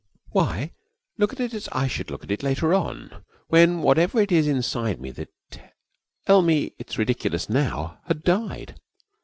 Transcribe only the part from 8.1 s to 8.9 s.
died.